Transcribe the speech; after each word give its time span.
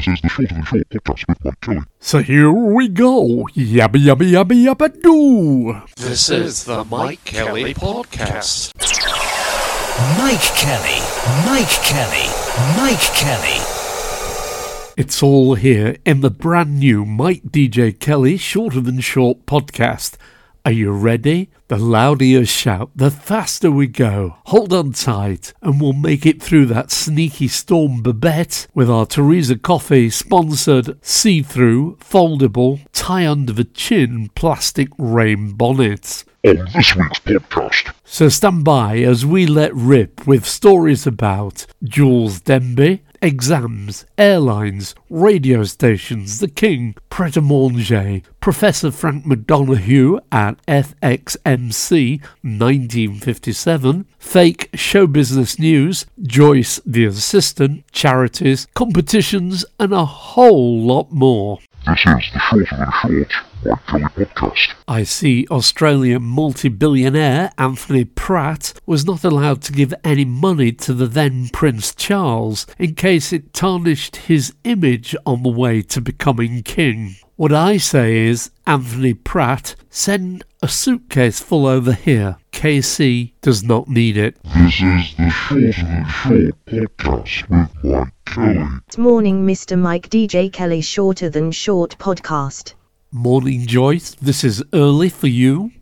This 0.00 0.08
is 0.08 0.20
the 0.22 0.28
Short 0.30 0.50
and 0.52 0.66
Short 0.66 0.88
podcast 0.88 1.28
with 1.28 1.44
Mike 1.44 1.60
Kelly. 1.60 1.80
So 1.98 2.22
here 2.22 2.50
we 2.50 2.88
go. 2.88 3.46
Yabba 3.54 3.98
yabba 4.00 4.24
yabba 4.24 4.54
yabba 4.64 5.02
doo. 5.02 5.82
This 5.94 6.30
is 6.30 6.64
the 6.64 6.86
Mike 6.86 7.22
Kelly 7.26 7.74
Podcast. 7.74 8.72
Mike 10.16 10.40
Kelly, 10.56 11.00
Mike 11.44 11.68
Kelly, 11.84 12.32
Mike 12.78 13.12
Kelly. 13.14 13.60
It's 14.96 15.22
all 15.22 15.56
here 15.56 15.98
in 16.06 16.22
the 16.22 16.30
brand 16.30 16.78
new 16.78 17.04
Mike 17.04 17.42
DJ 17.42 17.92
Kelly 18.00 18.38
Shorter 18.38 18.80
Than 18.80 19.00
Short 19.00 19.44
podcast. 19.44 20.16
Are 20.62 20.72
you 20.72 20.90
ready? 20.92 21.48
The 21.68 21.78
louder 21.78 22.24
you 22.24 22.44
shout, 22.44 22.90
the 22.94 23.10
faster 23.10 23.70
we 23.70 23.86
go. 23.86 24.36
Hold 24.46 24.74
on 24.74 24.92
tight, 24.92 25.54
and 25.62 25.80
we'll 25.80 25.94
make 25.94 26.26
it 26.26 26.42
through 26.42 26.66
that 26.66 26.90
sneaky 26.90 27.48
storm 27.48 28.02
Babette 28.02 28.66
with 28.74 28.90
our 28.90 29.06
Thérèse 29.06 29.62
Coffey 29.62 30.10
sponsored 30.10 30.98
see 31.02 31.42
through, 31.42 31.96
foldable, 31.96 32.80
tie 32.92 33.26
under 33.26 33.54
the 33.54 33.64
chin 33.64 34.30
plastic 34.34 34.88
rain 34.98 35.52
bonnets. 35.52 36.26
On 36.46 36.56
this 36.74 36.94
week's 36.94 37.20
podcast, 37.20 37.94
So 38.04 38.28
stand 38.28 38.62
by 38.64 38.98
as 38.98 39.24
we 39.24 39.46
let 39.46 39.74
rip 39.74 40.26
with 40.26 40.46
stories 40.46 41.06
about 41.06 41.64
Joolz 41.84 42.44
Denby, 42.44 43.02
exams, 43.22 44.06
airlines, 44.16 44.94
radio 45.08 45.62
stations, 45.64 46.40
the 46.40 46.48
King, 46.48 46.94
Pret 47.10 47.36
a 47.36 47.42
Manger, 47.42 48.22
Professor 48.40 48.90
Frank 48.90 49.24
McDonough 49.24 50.20
at 50.32 50.64
FXMC 50.66 52.20
1957, 52.42 54.06
fake 54.18 54.70
show 54.74 55.06
business 55.06 55.58
news, 55.58 56.06
Joyce 56.22 56.80
the 56.86 57.04
assistant, 57.04 57.84
charities, 57.92 58.66
competitions, 58.74 59.64
and 59.78 59.92
a 59.92 60.04
whole 60.04 60.80
lot 60.80 61.12
more. 61.12 61.58
this 61.86 61.98
is 62.06 62.24
the 62.32 62.40
Short 62.40 62.66
Mike 62.72 62.88
Kelly 63.02 63.24
podcast. 63.24 63.49
I 64.88 65.02
see 65.02 65.46
Australian 65.50 66.22
multi 66.22 66.68
billionaire 66.68 67.52
Anthony 67.58 68.04
Pratt 68.04 68.72
was 68.86 69.04
not 69.04 69.22
allowed 69.22 69.60
to 69.62 69.72
give 69.72 69.92
any 70.02 70.24
money 70.24 70.72
to 70.72 70.94
the 70.94 71.06
then 71.06 71.48
Prince 71.50 71.94
Charles 71.94 72.66
in 72.78 72.94
case 72.94 73.32
it 73.32 73.52
tarnished 73.52 74.16
his 74.16 74.54
image 74.64 75.14
on 75.26 75.42
the 75.42 75.50
way 75.50 75.82
to 75.82 76.00
becoming 76.00 76.62
king. 76.62 77.16
What 77.36 77.52
I 77.52 77.76
say 77.78 78.26
is, 78.26 78.50
Anthony 78.66 79.14
Pratt, 79.14 79.74
send 79.88 80.44
a 80.62 80.68
suitcase 80.68 81.40
full 81.40 81.66
over 81.66 81.92
here. 81.92 82.36
KC 82.52 83.32
does 83.40 83.62
not 83.62 83.88
need 83.88 84.16
it. 84.16 84.36
This 84.42 84.74
is 84.74 85.14
the 85.16 85.30
Shorter 85.30 85.72
Than 85.72 86.04
Short 86.08 86.60
podcast 86.68 87.48
with 87.48 87.84
Mike 87.84 88.12
Kelly. 88.26 88.68
Morning, 88.98 89.46
Mr. 89.46 89.78
Mike 89.78 90.10
DJ 90.10 90.52
Kelly 90.52 90.82
Shorter 90.82 91.30
Than 91.30 91.50
Short 91.50 91.96
podcast. 91.98 92.74
Morning, 93.12 93.66
Joyce. 93.66 94.14
This 94.22 94.44
is 94.44 94.62
early 94.72 95.08
for 95.08 95.26
you. 95.26 95.72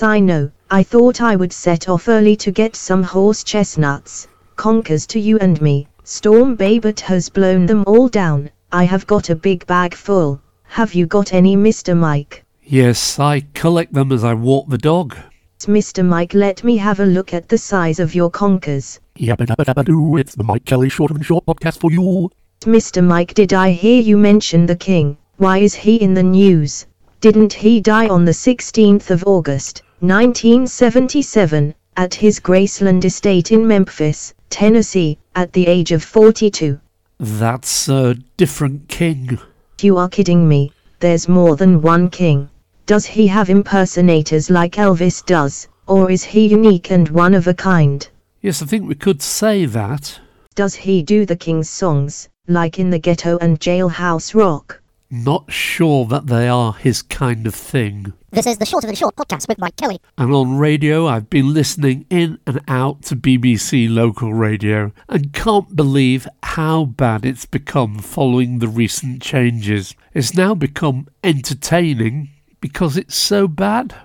I 0.00 0.18
know, 0.18 0.50
I 0.70 0.82
thought 0.82 1.20
I 1.20 1.36
would 1.36 1.52
set 1.52 1.90
off 1.90 2.08
early 2.08 2.34
to 2.36 2.50
get 2.50 2.74
some 2.74 3.02
horse 3.02 3.44
chestnuts, 3.44 4.28
conkers 4.56 5.06
to 5.08 5.20
you 5.20 5.38
and 5.40 5.60
me. 5.60 5.88
Storm 6.04 6.56
Babette 6.56 7.00
has 7.00 7.28
blown 7.28 7.66
them 7.66 7.84
all 7.86 8.08
down. 8.08 8.48
I 8.72 8.84
have 8.84 9.06
got 9.06 9.28
a 9.28 9.36
big 9.36 9.66
bag 9.66 9.92
full. 9.92 10.40
Have 10.62 10.94
you 10.94 11.04
got 11.04 11.34
any, 11.34 11.54
Mr. 11.54 11.94
Mike? 11.94 12.46
Yes, 12.64 13.18
I 13.18 13.40
collect 13.52 13.92
them 13.92 14.10
as 14.10 14.24
I 14.24 14.32
walk 14.32 14.70
the 14.70 14.78
dog. 14.78 15.14
Mr. 15.58 16.02
Mike, 16.02 16.32
let 16.32 16.64
me 16.64 16.78
have 16.78 17.00
a 17.00 17.04
look 17.04 17.34
at 17.34 17.50
the 17.50 17.58
size 17.58 18.00
of 18.00 18.14
your 18.14 18.30
conkers. 18.30 18.98
Yabba 19.18 19.46
dabba 19.46 19.66
dabba 19.66 19.84
doo. 19.84 20.16
It's 20.16 20.34
the 20.34 20.44
Mike 20.44 20.64
Kelly 20.64 20.88
Short 20.88 21.12
Than 21.12 21.22
Short 21.22 21.44
podcast 21.44 21.78
for 21.78 21.92
you. 21.92 22.30
Mr. 22.62 23.04
Mike, 23.04 23.34
did 23.34 23.52
I 23.52 23.72
hear 23.72 24.00
you 24.00 24.16
mention 24.16 24.64
the 24.64 24.76
king? 24.76 25.18
Why 25.40 25.56
is 25.56 25.74
he 25.74 25.96
in 25.96 26.12
the 26.12 26.22
news? 26.22 26.84
Didn't 27.22 27.54
he 27.54 27.80
die 27.80 28.08
on 28.08 28.26
the 28.26 28.38
16th 28.46 29.10
of 29.10 29.24
August, 29.26 29.80
1977, 30.00 31.74
at 31.96 32.12
his 32.12 32.38
Graceland 32.38 33.06
estate 33.06 33.50
in 33.50 33.66
Memphis, 33.66 34.34
Tennessee, 34.50 35.16
at 35.34 35.50
the 35.54 35.66
age 35.66 35.92
of 35.92 36.04
42? 36.04 36.78
That's 37.18 37.88
a 37.88 38.16
different 38.36 38.86
king. 38.88 39.38
You 39.80 39.96
are 39.96 40.10
kidding 40.10 40.46
me, 40.46 40.72
there's 40.98 41.26
more 41.26 41.56
than 41.56 41.80
one 41.80 42.10
king. 42.10 42.50
Does 42.84 43.06
he 43.06 43.26
have 43.28 43.48
impersonators 43.48 44.50
like 44.50 44.72
Elvis 44.76 45.24
does, 45.24 45.68
or 45.86 46.10
is 46.10 46.22
he 46.22 46.48
unique 46.48 46.90
and 46.90 47.08
one 47.08 47.32
of 47.32 47.46
a 47.46 47.54
kind? 47.54 48.06
Yes, 48.42 48.60
I 48.60 48.66
think 48.66 48.86
we 48.86 48.94
could 48.94 49.22
say 49.22 49.64
that. 49.64 50.20
Does 50.54 50.74
he 50.74 51.02
do 51.02 51.24
the 51.24 51.34
king's 51.34 51.70
songs, 51.70 52.28
like 52.46 52.78
in 52.78 52.90
the 52.90 52.98
ghetto 52.98 53.38
and 53.38 53.58
jailhouse 53.58 54.34
rock? 54.34 54.76
Not 55.12 55.50
sure 55.50 56.04
that 56.06 56.28
they 56.28 56.48
are 56.48 56.72
his 56.72 57.02
kind 57.02 57.44
of 57.48 57.54
thing. 57.54 58.12
This 58.30 58.46
is 58.46 58.58
the 58.58 58.64
Shorter 58.64 58.86
Than 58.86 58.94
Short 58.94 59.16
podcast 59.16 59.48
with 59.48 59.58
Mike 59.58 59.74
Kelly. 59.74 60.00
And 60.16 60.32
on 60.32 60.56
radio, 60.56 61.08
I've 61.08 61.28
been 61.28 61.52
listening 61.52 62.06
in 62.10 62.38
and 62.46 62.60
out 62.68 63.02
to 63.04 63.16
BBC 63.16 63.92
local 63.92 64.32
radio 64.32 64.92
and 65.08 65.32
can't 65.32 65.74
believe 65.74 66.28
how 66.44 66.84
bad 66.84 67.26
it's 67.26 67.44
become 67.44 67.98
following 67.98 68.60
the 68.60 68.68
recent 68.68 69.20
changes. 69.20 69.96
It's 70.14 70.36
now 70.36 70.54
become 70.54 71.08
entertaining 71.24 72.30
because 72.60 72.96
it's 72.96 73.16
so 73.16 73.48
bad. 73.48 73.96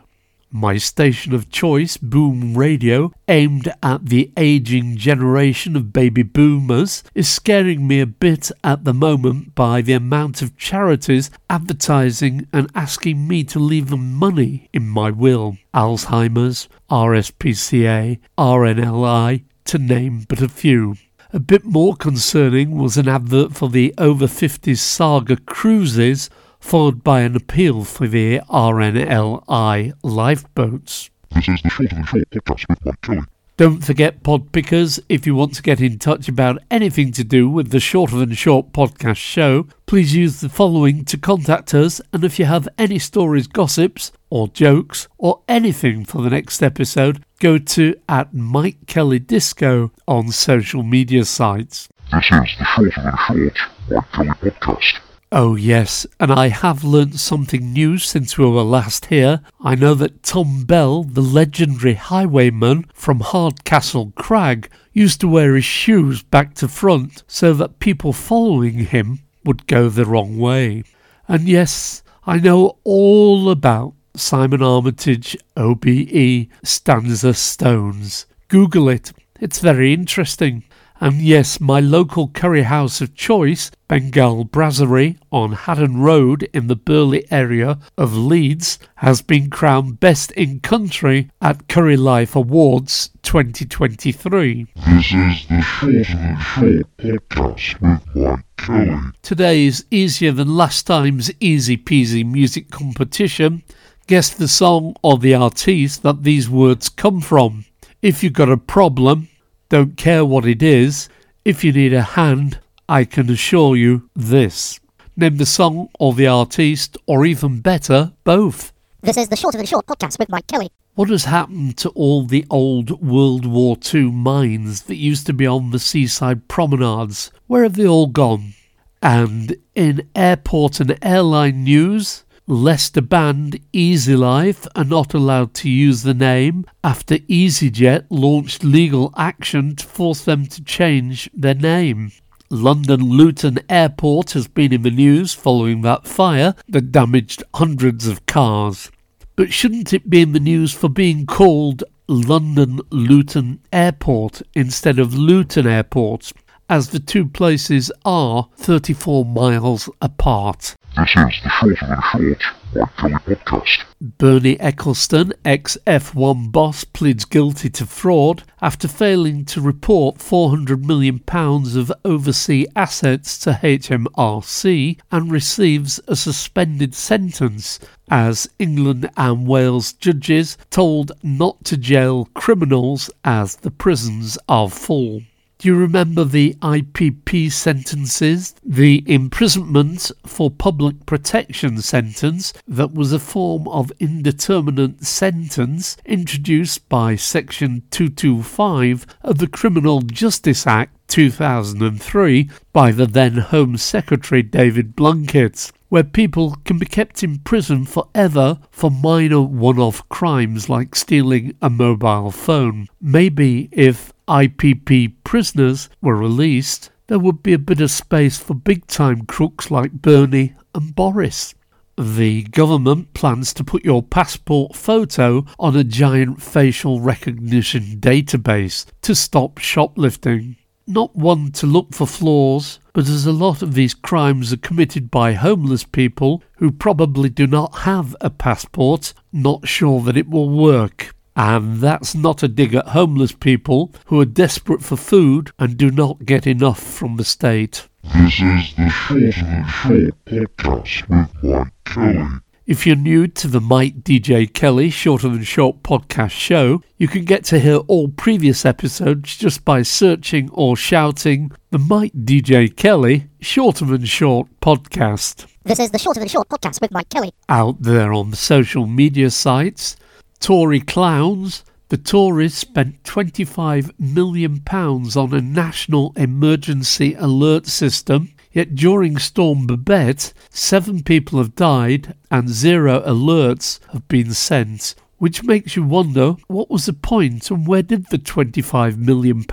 My 0.58 0.78
station 0.78 1.34
of 1.34 1.50
choice, 1.50 1.98
Boom 1.98 2.58
Radio, 2.58 3.12
aimed 3.28 3.74
at 3.84 4.06
the 4.06 4.32
aging 4.38 4.96
generation 4.96 5.76
of 5.76 5.92
baby 5.92 6.24
boomers, 6.24 7.04
is 7.14 7.28
scaring 7.28 7.86
me 7.86 8.00
a 8.00 8.06
bit 8.06 8.52
at 8.64 8.86
the 8.86 8.94
moment 8.94 9.54
by 9.54 9.82
the 9.82 9.92
amount 9.92 10.42
of 10.42 10.56
charities 10.56 11.30
advertising 11.50 12.48
and 12.54 12.72
asking 12.74 13.28
me 13.28 13.44
to 13.44 13.60
leave 13.60 13.90
them 13.90 14.14
money 14.14 14.70
in 14.72 14.88
my 14.88 15.12
will. 15.12 15.58
Alzheimer's, 15.74 16.70
RSPCA, 16.90 18.20
RNLI, 18.38 19.44
to 19.66 19.78
name 19.78 20.26
but 20.30 20.42
a 20.42 20.48
few. 20.48 20.96
A 21.34 21.40
bit 21.42 21.66
more 21.66 21.98
concerning 21.98 22.78
was 22.78 22.96
an 22.96 23.10
advert 23.10 23.54
for 23.54 23.68
the 23.68 23.94
over 23.98 24.26
50s 24.26 24.78
Saga 24.78 25.36
Cruises, 25.36 26.30
followed 26.66 27.04
by 27.04 27.22
an 27.22 27.36
appeal 27.36 27.84
for 27.84 28.08
the 28.08 28.40
RNLI 28.50 29.94
lifeboats. 30.02 31.12
This 31.36 31.48
is 31.48 31.62
the 31.62 31.70
Shorter 31.70 31.94
Than 31.94 32.06
Short 32.06 32.30
podcast 32.32 32.66
with 32.68 32.86
Mike 32.86 33.02
Kelly. 33.02 33.22
Don't 33.58 33.86
forget, 33.86 34.24
pod 34.24 34.52
pickers, 34.52 35.00
if 35.08 35.28
you 35.28 35.36
want 35.36 35.54
to 35.54 35.62
get 35.62 35.80
in 35.80 36.00
touch 36.00 36.28
about 36.28 36.58
anything 36.72 37.12
to 37.14 37.24
do 37.24 37.48
with 37.48 37.70
the 37.70 37.80
Shorter 37.80 38.18
Than 38.18 38.34
Short 38.34 38.74
podcast 38.74 39.18
show, 39.18 39.68
please 39.86 40.16
use 40.16 40.42
the 40.42 40.50
following 40.50 41.06
to 41.06 41.18
contact 41.18 41.76
us. 41.76 42.02
And 42.12 42.24
if 42.24 42.40
you 42.40 42.46
have 42.46 42.68
any 42.80 42.98
stories, 42.98 43.46
gossips, 43.46 44.12
or 44.32 44.48
jokes, 44.48 45.08
or 45.20 45.42
anything 45.48 46.04
for 46.04 46.24
the 46.24 46.32
next 46.32 46.64
episode, 46.64 47.24
go 47.40 47.60
to 47.60 47.96
at 48.10 48.34
Mike 48.34 48.88
Kelly 48.88 49.20
Disco 49.20 49.92
on 50.08 50.32
social 50.32 50.82
media 50.82 51.26
sites. 51.26 51.88
This 52.12 52.26
is 52.26 52.56
the 52.58 52.66
Shorter 52.76 53.02
Than 53.04 53.18
Short 53.28 53.58
Mike 53.88 54.12
Kelly 54.12 54.32
podcast. 54.50 55.00
Oh, 55.38 55.56
yes, 55.58 56.08
and 56.18 56.32
I 56.32 56.48
have 56.48 56.86
learnt 56.86 57.20
something 57.20 57.74
new 57.74 57.98
since 57.98 58.38
we 58.38 58.46
were 58.46 58.64
last 58.64 59.08
here. 59.08 59.42
I 59.60 59.76
know 59.76 59.94
that 59.94 60.24
Tom 60.24 60.64
Bell, 60.64 61.04
the 61.04 61.20
legendary 61.20 61.96
highwayman 61.96 62.86
from 62.94 63.20
Hardcastle 63.20 64.14
Crag, 64.16 64.70
used 64.94 65.20
to 65.20 65.28
wear 65.28 65.56
his 65.56 65.66
shoes 65.66 66.24
back 66.24 66.54
to 66.56 66.70
front 66.70 67.26
so 67.28 67.54
that 67.54 67.80
people 67.80 68.14
following 68.14 68.86
him 68.86 69.24
would 69.44 69.68
go 69.68 69.90
the 69.90 70.06
wrong 70.06 70.38
way. 70.38 70.86
And 71.28 71.50
yes, 71.50 72.02
I 72.26 72.38
know 72.38 72.78
all 72.86 73.50
about 73.50 73.94
Simon 74.16 74.64
Armitage 74.64 75.36
OBE 75.58 76.48
stanza 76.64 77.34
stones. 77.34 78.26
Google 78.48 78.88
it, 78.88 79.12
it's 79.42 79.60
very 79.60 79.92
interesting. 79.92 80.64
And 81.02 81.22
yes, 81.22 81.60
my 81.60 81.82
local 81.82 82.30
curry 82.30 82.64
house 82.64 83.02
of 83.02 83.16
choice, 83.16 83.70
Bengal 83.90 84.46
Brasserie 84.46 85.18
on 85.30 85.52
Haddon 85.52 86.00
Road 86.00 86.44
in 86.54 86.68
the 86.68 86.76
Burley 86.76 87.26
area 87.30 87.80
of 87.98 88.16
Leeds, 88.16 88.80
has 88.96 89.22
been 89.22 89.50
crowned 89.50 90.00
Best 90.00 90.32
in 90.32 90.62
Country 90.62 91.30
at 91.42 91.68
Curry 91.68 91.98
Life 91.98 92.34
Awards 92.36 93.10
2023. 93.24 94.68
This 94.74 95.06
is 95.12 95.48
the 95.48 95.62
Shorter 95.62 96.04
Than 96.04 96.38
Short 96.40 96.98
podcast 96.98 97.82
with 97.82 98.16
Mike 98.16 98.46
Kelly. 98.58 98.98
Today's 99.22 99.84
easier 99.92 100.32
than 100.32 100.56
last 100.56 100.88
time's 100.88 101.30
easy 101.42 101.76
peasy 101.76 102.26
music 102.26 102.72
competition. 102.72 103.64
Guess 104.08 104.36
the 104.36 104.48
song 104.48 104.96
or 105.04 105.18
the 105.18 105.36
artiste 105.36 106.04
that 106.04 106.24
these 106.24 106.50
words 106.50 106.88
come 106.88 107.20
from. 107.20 107.66
If 108.02 108.24
you've 108.24 108.34
got 108.34 108.50
a 108.50 108.58
problem, 108.58 109.28
don't 109.70 109.98
care 109.98 110.24
what 110.24 110.46
it 110.46 110.62
is. 110.62 111.10
If 111.44 111.64
you 111.64 111.72
need 111.72 111.94
a 111.94 112.02
hand, 112.02 112.60
I 112.88 113.04
can 113.06 113.30
assure 113.30 113.76
you 113.76 114.10
this. 114.16 114.80
Name 115.16 115.38
the 115.38 115.46
song 115.46 115.90
or 116.00 116.14
the 116.14 116.28
artiste, 116.28 116.98
or 117.08 117.26
even 117.26 117.62
better, 117.62 118.12
both. 118.24 118.74
This 119.02 119.18
is 119.18 119.30
the 119.30 119.36
Shorter 119.36 119.58
Than 119.58 119.66
Short 119.66 119.86
podcast 119.86 120.20
with 120.20 120.30
Mike 120.30 120.48
Kelly. 120.48 120.70
What 120.96 121.10
has 121.10 121.26
happened 121.26 121.78
to 121.78 121.90
all 121.90 122.26
the 122.26 122.46
old 122.50 123.02
World 123.02 123.46
War 123.46 123.78
II 123.94 124.12
mines 124.12 124.84
that 124.84 124.96
used 124.96 125.26
to 125.28 125.34
be 125.34 125.48
on 125.48 125.72
the 125.72 125.80
seaside 125.80 126.48
promenades? 126.48 127.32
Where 127.48 127.64
have 127.64 127.76
they 127.76 127.88
all 127.88 128.08
gone? 128.08 128.54
And 129.02 129.56
in 129.74 130.10
airport 130.16 130.80
and 130.80 130.98
airline 131.02 131.64
news, 131.64 132.25
Leicester 132.48 133.02
band 133.02 133.60
EasyLife 133.74 134.68
are 134.76 134.84
not 134.84 135.16
allowed 135.16 135.56
to 135.56 135.68
use 135.68 136.04
the 136.04 136.14
name 136.14 136.64
after 136.84 137.18
EasyJet 137.18 138.06
launched 138.12 138.64
legal 138.64 139.12
action 139.18 139.76
to 139.76 139.84
force 139.84 140.24
them 140.24 140.46
to 140.46 140.64
change 140.64 141.28
their 141.34 141.56
name. 141.56 142.12
London 142.52 143.02
Luton 143.02 143.58
Airport 143.68 144.34
has 144.34 144.48
been 144.48 144.72
in 144.72 144.84
the 144.84 144.92
news 144.92 145.34
following 145.34 145.82
that 145.82 146.08
fire 146.08 146.54
that 146.70 146.92
damaged 146.92 147.42
hundreds 147.56 148.06
of 148.06 148.24
cars. 148.28 148.92
But 149.36 149.52
shouldn't 149.52 149.92
it 149.92 150.08
be 150.08 150.22
in 150.22 150.34
the 150.34 150.40
news 150.40 150.72
for 150.72 150.88
being 150.88 151.26
called 151.26 151.84
London 152.08 152.80
Luton 152.92 153.60
Airport 153.74 154.44
instead 154.54 155.00
of 155.00 155.16
Luton 155.16 155.66
Airport, 155.66 156.32
as 156.70 156.90
the 156.90 157.00
two 157.00 157.26
places 157.26 157.92
are 158.06 158.50
34 158.58 159.26
miles 159.26 159.90
apart? 160.00 160.76
This 160.98 161.10
is 161.10 161.42
the 161.44 161.50
Shorter 161.50 161.88
Than 161.88 162.02
Short 162.10 162.42
Mike 162.74 162.96
Kelly 162.96 163.36
podcast. 163.36 163.84
Bernie 164.00 164.56
Ecclestone, 164.56 165.34
ex 165.44 165.78
F1 165.86 166.54
boss, 166.54 166.86
pleads 166.86 167.26
guilty 167.26 167.70
to 167.72 167.86
fraud 167.86 168.44
after 168.62 168.88
failing 168.88 169.44
to 169.44 169.60
report 169.60 170.20
£400 170.20 170.86
million 170.86 171.22
of 171.28 171.92
overseas 172.06 172.68
assets 172.78 173.38
to 173.40 173.60
HMRC 173.62 174.98
and 175.12 175.32
receives 175.34 176.00
a 176.08 176.16
suspended 176.16 176.96
sentence 176.96 177.78
as 178.10 178.48
England 178.58 179.10
and 179.18 179.46
Wales 179.46 179.92
judges 179.92 180.58
told 180.70 181.12
not 181.22 181.62
to 181.66 181.76
jail 181.76 182.30
criminals 182.34 183.10
as 183.26 183.58
the 183.58 183.72
prisons 183.72 184.38
are 184.48 184.70
full. 184.70 185.24
Do 185.66 185.72
you 185.72 185.78
remember 185.80 186.24
the 186.24 186.54
IPP 186.62 187.52
sentences? 187.52 188.54
The 188.64 189.04
imprisonment 189.08 190.12
for 190.24 190.52
public 190.52 191.08
protection 191.08 191.82
sentence 191.82 192.54
that 192.68 192.94
was 192.94 193.12
a 193.12 193.18
form 193.18 193.68
of 193.70 193.92
indeterminate 194.00 195.04
sentence 195.04 195.98
introduced 196.06 196.88
by 196.88 197.16
Section 197.16 197.82
225 197.90 199.08
of 199.24 199.40
the 199.40 199.48
Criminal 199.48 200.02
Justice 200.02 200.68
Act 200.68 200.96
2003 201.08 202.48
by 202.72 202.92
the 202.92 203.08
then 203.08 203.38
Home 203.38 203.76
Secretary 203.78 204.44
David 204.44 204.96
Blunkett 204.96 205.72
where 205.90 206.04
people 206.04 206.58
can 206.66 206.78
be 206.78 206.86
kept 206.86 207.24
in 207.24 207.40
prison 207.40 207.86
forever 207.86 208.60
for 208.70 208.92
minor 208.92 209.42
one 209.42 209.80
off 209.80 210.08
crimes 210.10 210.68
like 210.68 210.96
stealing 210.96 211.56
a 211.62 211.70
mobile 211.70 212.32
phone. 212.32 212.88
Maybe 213.00 213.70
if 213.72 214.12
IPP 214.28 215.14
prisoners 215.24 215.90
were 216.02 216.16
released, 216.16 216.90
there 217.08 217.20
would 217.20 217.44
be 217.44 217.54
a 217.54 217.60
bit 217.60 217.82
of 217.82 217.92
space 217.92 218.38
for 218.38 218.56
big 218.56 218.88
time 218.88 219.26
crooks 219.26 219.70
like 219.70 219.92
Bernie 219.92 220.56
and 220.74 220.96
Boris. 220.96 221.54
The 221.98 222.44
government 222.44 223.14
plans 223.14 223.54
to 223.54 223.64
put 223.64 223.86
your 223.86 224.04
passport 224.04 224.76
photo 224.76 225.46
on 225.58 225.78
a 225.78 225.84
giant 225.84 226.42
facial 226.42 227.00
recognition 227.00 228.00
database 228.00 228.86
to 229.04 229.16
stop 229.16 229.60
shoplifting. 229.60 230.58
Not 230.88 231.16
one 231.16 231.52
to 231.54 231.66
look 231.66 231.96
for 231.96 232.06
flaws, 232.06 232.80
but 232.94 233.08
as 233.08 233.26
a 233.26 233.32
lot 233.32 233.62
of 233.62 233.76
these 233.76 233.94
crimes 233.94 234.52
are 234.52 234.58
committed 234.58 235.10
by 235.10 235.34
homeless 235.34 235.84
people 235.84 236.44
who 236.58 236.70
probably 236.70 237.30
do 237.30 237.48
not 237.48 237.80
have 237.80 238.16
a 238.20 238.30
passport, 238.30 239.14
not 239.32 239.68
sure 239.68 240.02
that 240.02 240.18
it 240.18 240.30
will 240.30 240.50
work. 240.50 241.15
And 241.36 241.82
that's 241.82 242.16
not 242.16 242.44
a 242.44 242.48
dig 242.48 242.74
at 242.76 242.88
homeless 242.90 243.34
people 243.34 243.94
who 244.06 244.20
are 244.22 244.26
desperate 244.26 244.82
for 244.82 244.96
food 244.96 245.52
and 245.60 245.76
do 245.78 245.92
not 245.92 246.26
get 246.26 246.48
enough 246.48 246.82
from 246.82 247.18
the 247.18 247.26
state. 247.26 247.88
This 248.04 248.40
is 248.40 248.76
the 248.76 248.90
Shorter 248.90 249.32
Than 249.44 249.66
Short 249.68 250.26
podcast 250.26 251.10
with 251.10 251.44
Mike 251.44 251.74
Kelly. 251.84 252.26
If 252.66 252.88
you're 252.88 252.96
new 252.96 253.28
to 253.28 253.48
the 253.48 253.62
Mike 253.62 254.02
DJ 254.02 254.52
Kelly 254.52 254.90
Shorter 254.90 255.30
Than 255.30 255.44
Short 255.44 255.84
podcast 255.84 256.32
show, 256.32 256.82
you 256.98 257.08
can 257.08 257.26
get 257.26 257.44
to 257.46 257.60
hear 257.60 257.76
all 257.78 258.08
previous 258.08 258.66
episodes 258.66 259.36
just 259.38 259.64
by 259.66 259.82
searching 259.82 260.50
or 260.52 260.76
shouting 260.78 261.52
the 261.72 261.78
Mike 261.78 262.14
DJ 262.14 262.74
Kelly 262.76 263.28
Shorter 263.42 263.86
Than 263.86 264.06
Short 264.06 264.48
podcast 264.62 265.46
This 265.64 265.80
is 265.80 265.92
the 265.92 266.00
Shorter 266.00 266.22
Than 266.22 266.30
Short 266.30 266.48
podcast 266.50 266.82
with 266.82 266.92
Mike 266.92 267.10
Kelly. 267.10 267.34
out 267.50 267.82
there 267.82 268.14
on 268.14 268.32
the 268.32 268.38
social 268.38 268.88
media 268.88 269.30
sites. 269.30 269.96
Tory 270.46 270.80
clowns. 270.80 271.64
The 271.90 271.98
Tories 271.98 272.54
spent 272.54 273.02
£25 273.02 274.00
million 274.00 274.62
on 274.70 275.34
a 275.34 275.42
national 275.42 276.14
emergency 276.16 277.16
alert 277.16 277.66
system. 277.66 278.32
Yet 278.52 278.76
during 278.76 279.18
Storm 279.18 279.66
Babette, 279.66 280.34
seven 280.52 281.02
people 281.02 281.40
have 281.40 281.56
died 281.56 282.14
and 282.30 282.48
zero 282.48 283.02
alerts 283.02 283.80
have 283.92 284.08
been 284.08 284.36
sent, 284.36 284.94
which 285.18 285.44
makes 285.44 285.76
you 285.76 285.82
wonder 285.82 286.36
what 286.46 286.70
was 286.70 286.86
the 286.86 286.94
point 286.94 287.50
and 287.50 287.66
where 287.66 287.82
did 287.82 288.12
the 288.12 288.20
£25 288.20 288.98
million 288.98 289.44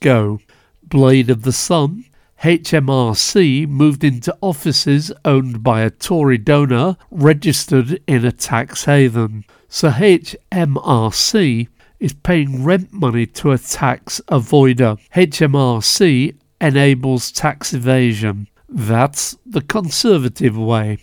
go? 0.00 0.40
Blade 0.82 1.28
of 1.28 1.42
the 1.42 1.52
Sun, 1.52 2.06
HMRC 2.42 3.68
moved 3.68 4.02
into 4.02 4.34
offices 4.40 5.12
owned 5.26 5.62
by 5.62 5.82
a 5.82 5.90
Tory 5.90 6.38
donor 6.38 6.96
registered 7.10 8.00
in 8.06 8.24
a 8.24 8.32
tax 8.32 8.86
haven. 8.86 9.44
So 9.68 9.90
HMRC 9.90 11.68
is 11.98 12.12
paying 12.14 12.64
rent 12.64 12.94
money 12.94 13.26
to 13.26 13.52
a 13.52 13.58
tax 13.58 14.22
avoider. 14.28 14.98
HMRC 15.14 16.34
enables 16.62 17.30
tax 17.30 17.74
evasion. 17.74 18.48
That's 18.70 19.36
the 19.44 19.60
Conservative 19.60 20.56
way. 20.56 20.96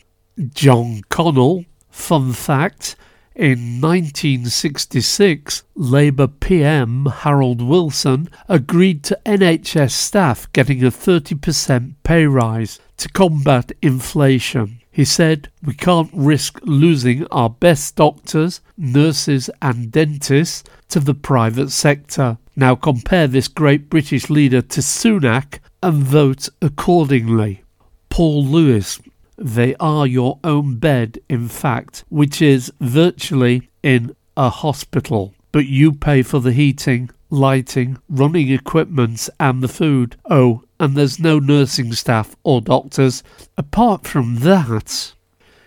John 0.49 1.01
Connell, 1.09 1.65
fun 1.91 2.33
fact, 2.33 2.95
in 3.37 3.79
1966, 3.79 5.61
Labour 5.75 6.27
PM 6.27 7.05
Harold 7.05 7.61
Wilson 7.61 8.29
agreed 8.49 9.03
to 9.03 9.19
NHS 9.27 9.91
staff 9.91 10.51
getting 10.53 10.83
a 10.83 10.89
30% 10.89 11.93
pay 12.01 12.25
rise 12.25 12.79
to 12.97 13.07
combat 13.09 13.71
inflation. 13.83 14.79
He 14.89 15.05
said, 15.05 15.51
We 15.63 15.75
can't 15.75 16.09
risk 16.13 16.59
losing 16.63 17.27
our 17.27 17.51
best 17.51 17.95
doctors, 17.95 18.61
nurses, 18.75 19.51
and 19.61 19.91
dentists 19.91 20.63
to 20.89 20.99
the 20.99 21.13
private 21.13 21.69
sector. 21.69 22.39
Now 22.55 22.73
compare 22.73 23.27
this 23.27 23.47
great 23.47 23.87
British 23.87 24.31
leader 24.31 24.63
to 24.63 24.81
Sunak 24.81 25.59
and 25.83 26.01
vote 26.01 26.49
accordingly. 26.59 27.63
Paul 28.09 28.43
Lewis, 28.43 28.99
they 29.37 29.75
are 29.75 30.07
your 30.07 30.39
own 30.43 30.77
bed, 30.77 31.19
in 31.29 31.47
fact, 31.47 32.03
which 32.09 32.41
is 32.41 32.71
virtually 32.79 33.69
in 33.83 34.15
a 34.35 34.49
hospital. 34.49 35.33
But 35.51 35.67
you 35.67 35.93
pay 35.93 36.23
for 36.23 36.39
the 36.39 36.51
heating, 36.51 37.09
lighting, 37.29 37.97
running 38.09 38.51
equipment, 38.51 39.29
and 39.39 39.61
the 39.61 39.67
food. 39.67 40.15
Oh, 40.29 40.63
and 40.79 40.95
there's 40.95 41.19
no 41.19 41.39
nursing 41.39 41.93
staff 41.93 42.35
or 42.43 42.61
doctors. 42.61 43.23
Apart 43.57 44.05
from 44.05 44.37
that, 44.39 45.13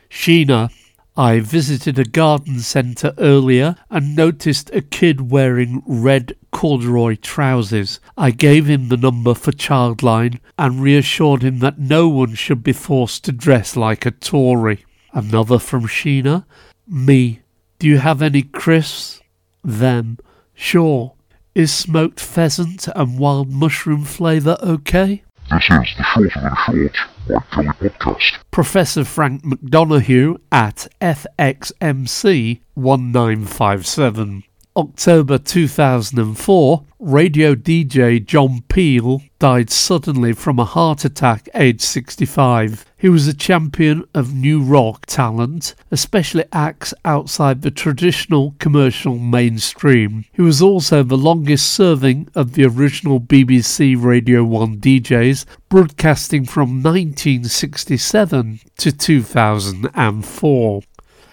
Sheena, 0.08 0.70
I 1.16 1.40
visited 1.40 1.98
a 1.98 2.04
garden 2.04 2.60
centre 2.60 3.12
earlier 3.18 3.76
and 3.90 4.14
noticed 4.14 4.70
a 4.72 4.80
kid 4.80 5.30
wearing 5.30 5.82
red 5.86 6.34
corduroy 6.52 7.16
trousers. 7.16 8.00
I 8.16 8.30
gave 8.30 8.66
him 8.66 8.88
the 8.88 8.96
number 8.96 9.34
for 9.34 9.52
Childline 9.52 10.38
and 10.58 10.80
reassured 10.80 11.42
him 11.42 11.58
that 11.58 11.78
no 11.78 12.08
one 12.08 12.34
should 12.34 12.62
be 12.62 12.72
forced 12.72 13.24
to 13.24 13.32
dress 13.32 13.76
like 13.76 14.06
a 14.06 14.12
Tory. 14.12 14.84
Another 15.12 15.58
from 15.58 15.86
Sheena. 15.86 16.44
Me. 16.86 17.40
Do 17.78 17.88
you 17.88 17.98
have 17.98 18.22
any 18.22 18.42
crisps? 18.42 19.20
Them. 19.64 20.18
Sure. 20.54 21.14
Is 21.54 21.72
smoked 21.72 22.20
pheasant 22.20 22.86
and 22.94 23.18
wild 23.18 23.50
mushroom 23.50 24.04
flavour 24.04 24.56
okay? 24.62 25.24
This 25.50 25.64
is 25.64 25.68
the 25.96 26.04
Shorter 26.14 26.40
Than 26.40 26.54
Short 26.54 26.96
Mike 27.28 27.50
Kelly 27.50 27.90
podcast. 27.90 28.38
Professor 28.52 29.04
Frank 29.04 29.42
McDonough 29.42 30.36
at 30.52 30.86
FXMC 31.00 32.60
1957. 32.74 34.44
October 34.76 35.36
2004, 35.36 36.84
radio 37.00 37.56
DJ 37.56 38.24
John 38.24 38.62
Peel 38.68 39.20
died 39.40 39.68
suddenly 39.68 40.32
from 40.32 40.60
a 40.60 40.64
heart 40.64 41.04
attack 41.04 41.48
aged 41.54 41.80
65. 41.80 42.86
He 42.96 43.08
was 43.08 43.26
a 43.26 43.34
champion 43.34 44.04
of 44.14 44.32
new 44.32 44.62
rock 44.62 45.06
talent, 45.06 45.74
especially 45.90 46.44
acts 46.52 46.94
outside 47.04 47.62
the 47.62 47.72
traditional 47.72 48.54
commercial 48.60 49.18
mainstream. 49.18 50.24
He 50.30 50.42
was 50.42 50.62
also 50.62 51.02
the 51.02 51.18
longest 51.18 51.72
serving 51.72 52.28
of 52.36 52.52
the 52.52 52.64
original 52.64 53.20
BBC 53.20 54.00
Radio 54.00 54.44
1 54.44 54.76
DJs, 54.76 55.46
broadcasting 55.68 56.44
from 56.44 56.80
1967 56.80 58.60
to 58.76 58.92
2004. 58.92 60.82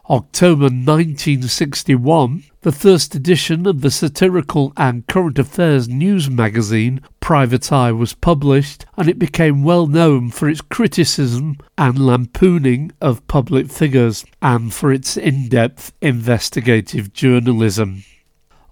October 0.09 0.63
1961, 0.63 2.43
the 2.67 2.71
first 2.73 3.15
edition 3.15 3.65
of 3.65 3.79
the 3.79 3.89
satirical 3.89 4.73
and 4.75 5.07
current 5.07 5.39
affairs 5.39 5.87
news 5.87 6.29
magazine 6.29 6.99
Private 7.21 7.71
Eye 7.71 7.93
was 7.93 8.11
published, 8.11 8.85
and 8.97 9.07
it 9.07 9.17
became 9.17 9.63
well 9.63 9.87
known 9.87 10.31
for 10.31 10.49
its 10.49 10.59
criticism 10.59 11.55
and 11.77 11.97
lampooning 11.97 12.91
of 12.99 13.25
public 13.29 13.71
figures 13.71 14.25
and 14.41 14.73
for 14.73 14.91
its 14.91 15.15
in 15.15 15.47
depth 15.47 15.93
investigative 16.01 17.13
journalism. 17.13 18.03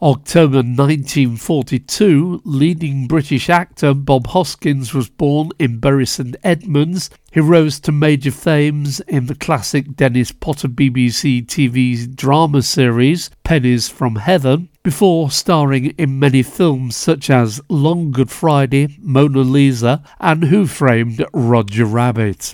October 0.05 0.57
1942, 0.57 2.43
leading 2.45 3.07
British 3.07 3.49
actor 3.49 3.91
Bob 3.95 4.27
Hoskins 4.27 4.93
was 4.93 5.09
born 5.09 5.49
in 5.57 5.79
Bury 5.79 6.05
St 6.05 6.35
Edmunds. 6.43 7.09
He 7.31 7.39
rose 7.39 7.79
to 7.79 7.91
major 7.91 8.29
fames 8.29 8.99
in 9.07 9.25
the 9.25 9.33
classic 9.33 9.95
Dennis 9.95 10.31
Potter 10.31 10.67
BBC 10.67 11.47
TV 11.47 12.15
drama 12.15 12.61
series 12.61 13.31
Pennies 13.43 13.89
from 13.89 14.17
Heaven, 14.17 14.69
before 14.83 15.31
starring 15.31 15.87
in 15.97 16.19
many 16.19 16.43
films 16.43 16.95
such 16.95 17.31
as 17.31 17.59
Long 17.67 18.11
Good 18.11 18.29
Friday, 18.29 18.95
Mona 18.99 19.39
Lisa, 19.39 20.03
and 20.19 20.43
Who 20.43 20.67
Framed 20.67 21.25
Roger 21.33 21.85
Rabbit. 21.85 22.53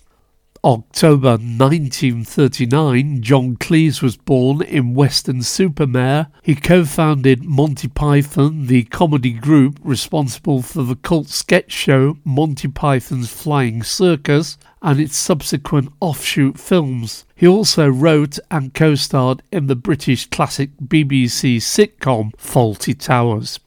October 0.64 1.40
1939, 1.40 3.24
John 3.24 3.58
Cleese 3.58 4.04
was 4.04 4.16
born 4.16 4.62
in 4.62 4.94
Weston-super-Mare. 4.94 6.28
He 6.44 6.54
co 6.54 6.86
founded 6.86 7.44
Monty 7.44 7.88
Python, 7.88 8.68
the 8.68 8.84
comedy 8.84 9.34
group 9.34 9.80
responsible 9.82 10.62
for 10.62 10.84
the 10.84 10.98
cult 10.98 11.30
sketch 11.30 11.72
show 11.72 12.20
Monty 12.24 12.68
Python's 12.68 13.32
Flying 13.32 13.82
Circus 13.82 14.60
and 14.84 15.00
its 15.00 15.18
subsequent 15.18 15.92
offshoot 16.00 16.60
films. 16.60 17.26
He 17.34 17.48
also 17.48 17.88
wrote 17.88 18.38
and 18.52 18.72
co 18.72 18.94
starred 18.94 19.42
in 19.52 19.66
the 19.66 19.76
British 19.76 20.30
classic 20.30 20.70
BBC 20.78 21.58
sitcom 21.58 22.36
Fawlty 22.36 22.96
Towers. 23.00 23.60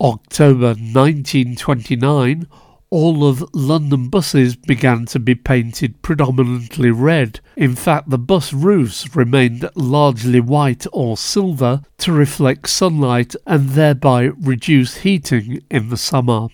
October 0.00 0.68
1929, 0.68 2.46
all 2.90 3.28
of 3.28 3.44
London 3.54 4.08
buses 4.08 4.56
began 4.56 5.04
to 5.06 5.18
be 5.18 5.34
painted 5.34 6.00
predominantly 6.02 6.90
red. 6.90 7.40
In 7.56 7.74
fact, 7.74 8.10
the 8.10 8.18
bus 8.18 8.52
roofs 8.52 9.14
remained 9.14 9.68
largely 9.74 10.40
white 10.40 10.86
or 10.92 11.16
silver 11.16 11.82
to 11.98 12.12
reflect 12.12 12.68
sunlight 12.68 13.34
and 13.46 13.70
thereby 13.70 14.30
reduce 14.40 14.98
heating 14.98 15.62
in 15.70 15.90
the 15.90 15.96
summer. 15.96 16.48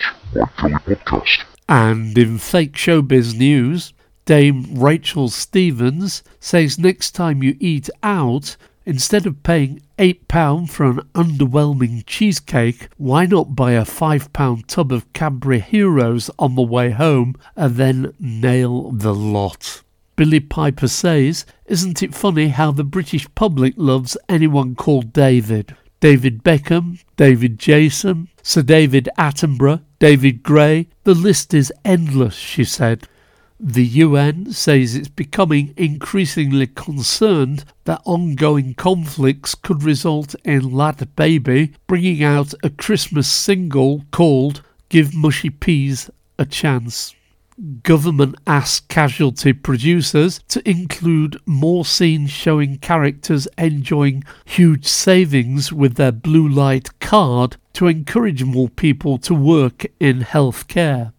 Kelly 0.57 0.95
podcast. 0.95 1.43
And 1.67 2.17
in 2.17 2.37
fake 2.37 2.75
showbiz 2.75 3.37
news, 3.37 3.91
Dame 4.23 4.65
Rachel 4.75 5.27
Stevens 5.27 6.23
says 6.39 6.79
next 6.79 7.11
time 7.11 7.43
you 7.43 7.57
eat 7.59 7.89
out, 8.01 8.55
instead 8.85 9.25
of 9.25 9.43
paying 9.43 9.81
£8 9.97 10.69
for 10.69 10.85
an 10.85 10.99
underwhelming 11.13 12.03
cheesecake, 12.05 12.89
why 12.97 13.25
not 13.25 13.55
buy 13.55 13.73
a 13.73 13.83
£5 13.83 14.65
tub 14.67 14.91
of 14.91 15.11
Cadbury 15.13 15.59
Heroes 15.59 16.29
on 16.39 16.55
the 16.55 16.61
way 16.61 16.91
home 16.91 17.35
and 17.55 17.75
then 17.75 18.13
nail 18.19 18.91
the 18.91 19.13
lot? 19.13 19.81
Billie 20.15 20.39
Piper 20.39 20.87
says, 20.87 21.45
Isn't 21.65 22.03
it 22.03 22.13
funny 22.13 22.49
how 22.49 22.71
the 22.71 22.83
British 22.83 23.27
public 23.35 23.73
loves 23.77 24.17
anyone 24.29 24.75
called 24.75 25.13
David? 25.13 25.75
David 25.99 26.43
Beckham, 26.43 26.99
David 27.15 27.59
Jason, 27.59 28.27
Sir 28.41 28.63
David 28.63 29.07
Attenborough, 29.17 29.81
David 29.99 30.41
Gray, 30.41 30.87
the 31.03 31.13
list 31.13 31.53
is 31.53 31.71
endless, 31.85 32.35
she 32.35 32.63
said. 32.63 33.07
The 33.63 33.85
UN 33.85 34.53
says 34.53 34.95
it's 34.95 35.07
becoming 35.07 35.75
increasingly 35.77 36.65
concerned 36.65 37.63
that 37.83 38.01
ongoing 38.05 38.73
conflicts 38.73 39.53
could 39.53 39.83
result 39.83 40.33
in 40.43 40.61
LadBaby 40.61 41.75
bringing 41.85 42.23
out 42.23 42.55
a 42.63 42.71
Christmas 42.71 43.31
single 43.31 44.03
called 44.09 44.63
Give 44.89 45.13
Mushy 45.13 45.51
Peas 45.51 46.09
a 46.39 46.45
Chance. 46.47 47.13
Government 47.83 48.33
asked 48.47 48.87
casualty 48.87 49.53
producers 49.53 50.39
to 50.47 50.67
include 50.67 51.37
more 51.45 51.85
scenes 51.85 52.31
showing 52.31 52.79
characters 52.79 53.47
enjoying 53.59 54.23
huge 54.43 54.87
savings 54.87 55.71
with 55.71 55.97
their 55.97 56.11
blue 56.11 56.49
light 56.49 56.99
card 56.99 57.57
to 57.73 57.85
encourage 57.85 58.43
more 58.43 58.69
people 58.69 59.19
to 59.19 59.35
work 59.35 59.85
in 59.99 60.21
healthcare 60.21 61.13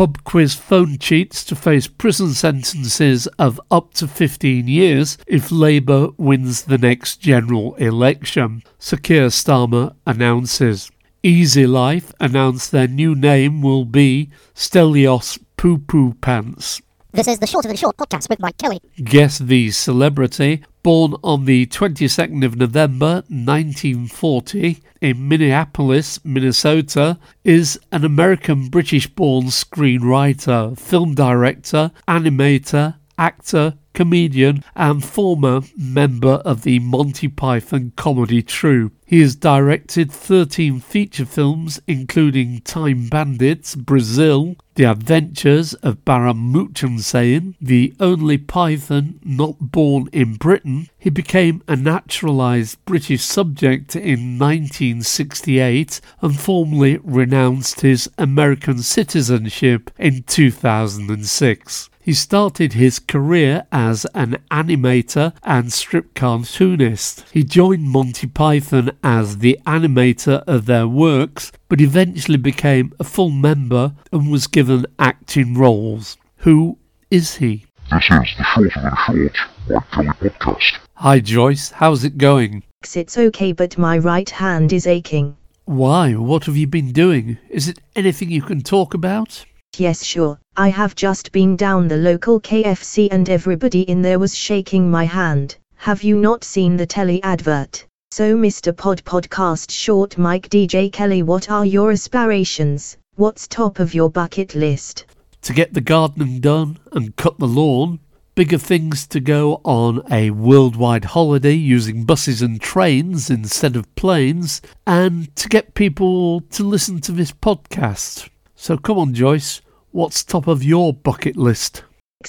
pub 0.00 0.24
quiz 0.24 0.54
phone 0.54 0.96
cheats 0.96 1.44
to 1.44 1.54
face 1.54 1.86
prison 1.86 2.30
sentences 2.30 3.26
of 3.38 3.60
up 3.70 3.92
to 3.92 4.08
15 4.08 4.66
years 4.66 5.18
if 5.26 5.52
Labour 5.52 6.08
wins 6.16 6.62
the 6.62 6.78
next 6.78 7.18
general 7.18 7.74
election, 7.74 8.62
Sir 8.78 8.96
Keir 8.96 9.26
Starmer 9.26 9.94
announces. 10.06 10.90
Easy 11.22 11.66
Life 11.66 12.14
announced 12.18 12.70
their 12.70 12.88
new 12.88 13.14
name 13.14 13.60
will 13.60 13.84
be 13.84 14.30
Stelios 14.54 15.38
Poo 15.58 15.76
Poo 15.76 16.14
Pants. 16.22 16.80
This 17.12 17.26
is 17.26 17.40
the 17.40 17.46
Shorter 17.48 17.66
Than 17.66 17.76
Short 17.76 17.96
podcast 17.96 18.28
with 18.30 18.38
Mike 18.38 18.56
Kelly. 18.56 18.80
Guess 19.02 19.38
the 19.40 19.72
celebrity, 19.72 20.62
born 20.84 21.16
on 21.24 21.44
the 21.44 21.66
22nd 21.66 22.44
of 22.44 22.54
November 22.54 23.24
1940 23.26 24.80
in 25.00 25.28
Minneapolis, 25.28 26.24
Minnesota, 26.24 27.18
is 27.42 27.80
an 27.90 28.04
American 28.04 28.68
British 28.68 29.08
born 29.08 29.46
screenwriter, 29.46 30.78
film 30.78 31.16
director, 31.16 31.90
animator, 32.06 32.94
actor, 33.18 33.74
comedian, 33.92 34.62
and 34.76 35.04
former 35.04 35.62
member 35.76 36.34
of 36.44 36.62
the 36.62 36.78
Monty 36.78 37.26
Python 37.26 37.92
comedy 37.96 38.40
troupe. 38.40 38.92
He 39.04 39.20
has 39.20 39.34
directed 39.34 40.12
13 40.12 40.78
feature 40.78 41.26
films, 41.26 41.80
including 41.88 42.60
Time 42.60 43.08
Bandits, 43.08 43.74
Brazil, 43.74 44.54
The 44.80 44.90
Adventures 44.90 45.74
of 45.74 46.06
Baron 46.06 46.38
Munchausen, 46.38 47.54
The 47.60 47.92
Only 48.00 48.38
Python 48.38 49.20
Not 49.22 49.58
Born 49.60 50.08
in 50.10 50.36
Britain. 50.36 50.88
He 50.98 51.10
became 51.10 51.62
a 51.68 51.76
naturalised 51.76 52.82
British 52.86 53.20
subject 53.20 53.94
in 53.94 54.38
1968 54.38 56.00
and 56.22 56.40
formally 56.40 56.98
renounced 57.04 57.82
his 57.82 58.08
American 58.16 58.78
citizenship 58.78 59.90
in 59.98 60.22
2006. 60.22 61.90
He 62.02 62.14
started 62.14 62.72
his 62.72 62.98
career 62.98 63.66
as 63.70 64.06
an 64.14 64.38
animator 64.50 65.34
and 65.42 65.70
strip 65.70 66.14
cartoonist. 66.14 67.24
He 67.30 67.44
joined 67.44 67.90
Monty 67.90 68.26
Python 68.26 68.92
as 69.04 69.38
the 69.38 69.58
animator 69.66 70.42
of 70.46 70.64
their 70.64 70.88
works, 70.88 71.52
but 71.68 71.80
eventually 71.80 72.38
became 72.38 72.94
a 72.98 73.04
full 73.04 73.28
member 73.28 73.92
and 74.10 74.30
was 74.30 74.46
given 74.46 74.69
acting 74.98 75.54
roles. 75.54 76.16
Who 76.38 76.78
is 77.10 77.34
he? 77.36 77.66
This 77.90 78.04
is 78.04 78.36
the 78.38 78.44
Shorter 78.54 78.80
Than 78.80 78.96
Short 78.96 79.34
Mike 79.68 79.90
Kelly 79.90 80.30
podcast. 80.30 80.78
Hi 80.94 81.18
Joyce, 81.18 81.70
how's 81.70 82.04
it 82.04 82.18
going? 82.18 82.62
It's 82.94 83.18
okay, 83.18 83.52
but 83.52 83.76
my 83.78 83.98
right 83.98 84.30
hand 84.30 84.72
is 84.72 84.86
aching. 84.86 85.36
Why? 85.64 86.14
What 86.14 86.44
have 86.44 86.56
you 86.56 86.66
been 86.66 86.92
doing? 86.92 87.38
Is 87.48 87.68
it 87.68 87.78
anything 87.96 88.30
you 88.30 88.42
can 88.42 88.60
talk 88.60 88.94
about? 88.94 89.44
Yes, 89.76 90.04
sure. 90.04 90.38
I 90.56 90.68
have 90.68 90.94
just 90.94 91.32
been 91.32 91.56
down 91.56 91.88
the 91.88 91.96
local 91.96 92.40
KFC 92.40 93.08
and 93.10 93.28
everybody 93.28 93.82
in 93.82 94.02
there 94.02 94.18
was 94.18 94.36
shaking 94.36 94.90
my 94.90 95.04
hand. 95.04 95.56
Have 95.76 96.02
you 96.02 96.16
not 96.16 96.44
seen 96.44 96.76
the 96.76 96.86
telly 96.86 97.22
advert? 97.22 97.86
So, 98.12 98.36
Mr. 98.36 98.76
Pod 98.76 99.02
Podcast 99.04 99.70
Short 99.70 100.18
Mike 100.18 100.48
DJ 100.48 100.92
Kelly, 100.92 101.22
what 101.22 101.50
are 101.50 101.64
your 101.64 101.92
aspirations? 101.92 102.96
What's 103.20 103.46
top 103.46 103.78
of 103.78 103.92
your 103.92 104.08
bucket 104.08 104.54
list? 104.54 105.04
To 105.42 105.52
get 105.52 105.74
the 105.74 105.82
gardening 105.82 106.40
done 106.40 106.78
and 106.92 107.14
cut 107.16 107.36
the 107.38 107.46
lawn, 107.46 108.00
bigger 108.34 108.56
things 108.56 109.06
to 109.08 109.20
go 109.20 109.60
on 109.62 110.02
a 110.10 110.30
worldwide 110.30 111.04
holiday 111.04 111.52
using 111.52 112.04
buses 112.04 112.40
and 112.40 112.58
trains 112.58 113.28
instead 113.28 113.76
of 113.76 113.94
planes, 113.94 114.62
and 114.86 115.36
to 115.36 115.50
get 115.50 115.74
people 115.74 116.40
to 116.52 116.64
listen 116.64 117.02
to 117.02 117.12
this 117.12 117.30
podcast. 117.30 118.30
So 118.54 118.78
come 118.78 118.96
on, 118.96 119.12
Joyce, 119.12 119.60
what's 119.90 120.24
top 120.24 120.46
of 120.46 120.64
your 120.64 120.94
bucket 120.94 121.36
list? 121.36 121.84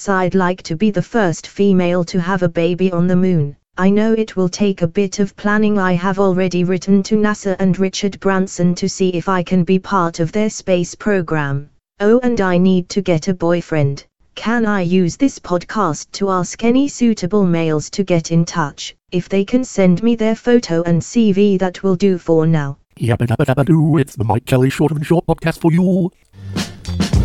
I'd 0.10 0.36
like 0.36 0.62
to 0.64 0.76
be 0.76 0.92
the 0.92 1.02
first 1.02 1.48
female 1.48 2.04
to 2.04 2.20
have 2.20 2.44
a 2.44 2.50
baby 2.50 2.92
on 2.92 3.08
the 3.08 3.16
moon. 3.16 3.56
I 3.78 3.90
know 3.90 4.12
it 4.12 4.36
will 4.36 4.50
take 4.50 4.82
a 4.82 4.88
bit 4.88 5.20
of 5.20 5.36
planning. 5.38 5.80
I 5.80 5.94
have 5.94 6.20
already 6.20 6.66
written 6.66 7.02
to 7.04 7.16
NASA 7.16 7.56
and 7.58 7.80
Richard 7.80 8.20
Branson 8.20 8.76
to 8.76 8.90
see 8.90 9.10
if 9.10 9.30
I 9.30 9.44
can 9.44 9.64
be 9.64 9.80
part 9.80 10.20
of 10.20 10.34
their 10.34 10.50
space 10.50 10.94
program. 10.94 11.70
Oh, 12.02 12.20
and 12.20 12.42
I 12.42 12.58
need 12.58 12.90
to 12.90 13.02
get 13.02 13.30
a 13.30 13.34
boyfriend. 13.34 14.06
Can 14.36 14.66
I 14.66 14.82
use 14.82 15.16
this 15.16 15.40
podcast 15.40 16.12
to 16.14 16.30
ask 16.30 16.64
any 16.66 16.90
suitable 16.90 17.46
males 17.46 17.90
to 17.92 18.04
get 18.04 18.32
in 18.32 18.44
touch? 18.44 18.94
If 19.12 19.30
they 19.30 19.46
can 19.46 19.64
send 19.64 20.04
me 20.04 20.16
their 20.16 20.36
photo 20.36 20.84
and 20.84 21.02
CV, 21.02 21.58
that 21.60 21.82
will 21.82 21.96
do 21.96 22.18
for 22.18 22.46
now. 22.46 22.78
Yabba 23.00 23.26
dabba 23.26 23.46
dabba 23.46 23.66
doo, 23.66 23.98
it's 23.98 24.16
the 24.16 24.26
Mike 24.26 24.46
Kelly 24.46 24.70
Short 24.70 24.92
and 24.92 25.06
Short 25.06 25.26
podcast 25.26 25.60
for 25.60 25.72
you. 25.72 26.12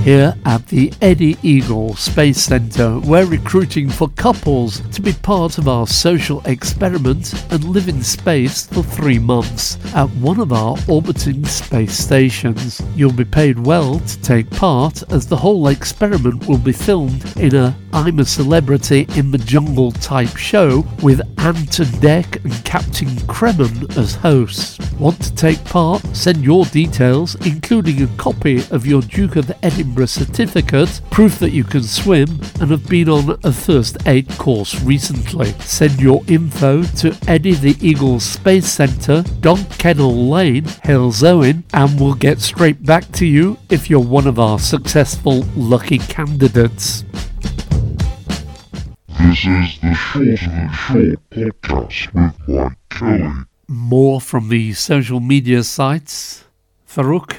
Here 0.07 0.37
at 0.45 0.65
the 0.69 0.93
Eddie 1.03 1.37
Eagle 1.43 1.97
Space 1.97 2.41
Centre, 2.41 3.01
we're 3.01 3.27
recruiting 3.27 3.91
for 3.91 4.09
couples 4.11 4.79
to 4.91 5.03
be 5.03 5.13
part 5.13 5.59
of 5.59 5.67
our 5.67 5.89
social 5.89 6.41
experiment 6.45 7.35
and 7.51 7.65
live 7.65 7.89
in 7.89 8.01
space 8.05 8.67
for 8.67 8.85
three 8.85 9.19
months 9.19 9.77
at 9.97 10.09
one 10.11 10.39
of 10.39 10.53
our 10.53 10.77
orbiting 10.87 11.45
space 11.45 11.99
stations. 11.99 12.81
You'll 12.95 13.11
be 13.11 13.25
paid 13.25 13.59
well 13.59 13.99
to 13.99 14.23
take 14.23 14.49
part 14.51 15.03
as 15.13 15.27
the 15.27 15.39
whole 15.39 15.67
experiment 15.67 16.47
will 16.47 16.59
be 16.59 16.71
filmed 16.71 17.37
in 17.37 17.57
a 17.57 17.77
I'm 17.93 18.21
a 18.21 18.25
Celebrity 18.25 19.09
in 19.17 19.33
the 19.33 19.39
Jungle 19.39 19.91
type 19.91 20.37
show 20.37 20.87
with 21.03 21.21
Ant 21.39 21.81
and 21.81 21.89
Dec 21.97 22.45
and 22.45 22.65
Captain 22.65 23.09
Kremmen 23.27 23.91
as 23.99 24.15
hosts. 24.15 24.79
Want 24.99 25.21
to 25.23 25.35
take 25.35 25.63
part? 25.67 26.03
Send 26.17 26.43
your 26.43 26.65
details, 26.65 27.35
including 27.47 28.03
a 28.03 28.07
copy 28.17 28.63
of 28.71 28.87
your 28.87 29.03
Duke 29.03 29.37
of 29.37 29.53
Edinburgh 29.63 30.07
certificate, 30.07 31.03
proof 31.11 31.39
that 31.41 31.51
you 31.51 31.65
can 31.65 31.83
swim, 31.83 32.41
and 32.61 32.71
have 32.71 32.89
been 32.89 33.11
on 33.11 33.39
a 33.45 33.53
first 33.53 33.99
aid 34.09 34.27
course 34.39 34.81
recently. 34.83 35.53
Send 35.61 36.01
your 36.01 36.23
info 36.29 36.83
to 36.83 37.15
Eddie 37.29 37.53
the 37.53 37.77
Eagle 37.87 38.21
Space 38.21 38.73
Centre, 38.73 39.23
Don 39.41 39.63
Kennel 39.79 40.31
Lane, 40.31 40.65
Halesowen, 40.65 41.65
and 41.75 42.01
we'll 42.01 42.15
get 42.15 42.41
straight 42.41 42.83
back 42.83 43.13
to 43.13 43.27
you 43.27 43.59
if 43.69 43.91
you're 43.91 44.01
one 44.01 44.27
of 44.27 44.39
our 44.39 44.59
successful 44.59 45.45
lucky 45.55 45.99
candidates. 45.99 47.05
This 49.19 49.45
is 49.45 49.79
the 49.83 49.93
Short 49.95 50.43
and 50.43 50.75
Short 50.75 51.31
podcast 51.31 52.15
with 52.15 52.49
Mike 52.49 52.79
Kelly. 52.89 53.45
More 53.69 54.21
from 54.21 54.49
the 54.49 54.75
social 54.75 55.19
media 55.19 55.65
sites. 55.65 56.45
Farouk, 56.89 57.35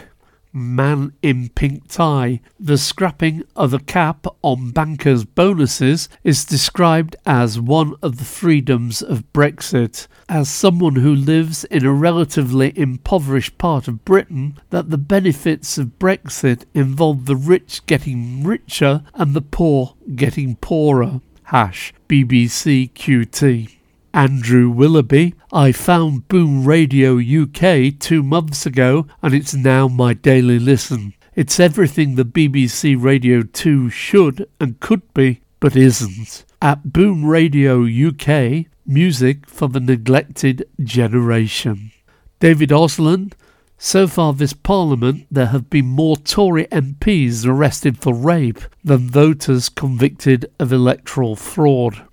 man 0.51 1.13
in 1.21 1.47
pink 1.47 1.87
tie. 1.87 2.41
The 2.59 2.77
scrapping 2.77 3.43
of 3.55 3.71
the 3.71 3.79
cap 3.79 4.27
on 4.41 4.71
bankers' 4.71 5.23
bonuses 5.23 6.09
is 6.25 6.43
described 6.43 7.15
as 7.25 7.61
one 7.61 7.93
of 8.01 8.17
the 8.17 8.25
freedoms 8.25 9.01
of 9.01 9.31
Brexit. 9.31 10.07
As 10.27 10.49
someone 10.49 10.95
who 10.95 11.15
lives 11.15 11.63
in 11.63 11.85
a 11.85 11.93
relatively 11.93 12.77
impoverished 12.77 13.57
part 13.57 13.87
of 13.87 14.03
Britain, 14.03 14.57
that 14.69 14.89
the 14.89 14.97
benefits 14.97 15.77
of 15.77 15.97
Brexit 15.97 16.65
involve 16.73 17.25
the 17.25 17.37
rich 17.37 17.85
getting 17.85 18.43
richer 18.43 19.03
and 19.13 19.33
the 19.33 19.41
poor 19.41 19.95
getting 20.17 20.57
poorer. 20.57 21.21
Hash 21.43 21.93
BBC 22.09 22.91
QT. 22.91 23.76
Andrew 24.17 24.71
Willoughby. 24.71 25.35
I 25.53 25.71
found 25.71 26.27
Boom 26.27 26.65
Radio 26.65 27.19
UK 27.19 27.99
two 27.99 28.23
months 28.23 28.65
ago 28.65 29.05
and 29.21 29.31
it's 29.31 29.53
now 29.53 29.87
my 29.87 30.15
daily 30.15 30.57
listen. 30.57 31.13
It's 31.35 31.59
everything 31.59 32.15
the 32.15 32.25
BBC 32.25 32.99
Radio 32.99 33.43
2 33.43 33.91
should 33.91 34.49
and 34.59 34.79
could 34.79 35.13
be, 35.13 35.41
but 35.59 35.75
isn't. 35.75 36.45
At 36.63 36.91
Boom 36.91 37.25
Radio 37.25 37.83
UK, 37.85 38.65
music 38.87 39.47
for 39.47 39.67
the 39.67 39.79
neglected 39.79 40.67
generation. 40.83 41.91
David 42.39 42.69
Osland. 42.69 43.33
So 43.77 44.07
far 44.07 44.33
this 44.33 44.53
Parliament, 44.53 45.27
there 45.29 45.45
have 45.45 45.69
been 45.69 45.85
more 45.85 46.17
Tory 46.17 46.65
MPs 46.71 47.45
arrested 47.45 47.99
for 47.99 48.15
rape 48.15 48.61
than 48.83 49.11
voters 49.11 49.69
convicted 49.69 50.51
of 50.59 50.73
electoral 50.73 51.35
fraud. 51.35 52.07